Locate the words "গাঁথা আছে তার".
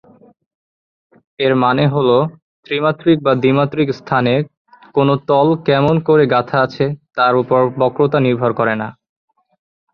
6.33-7.33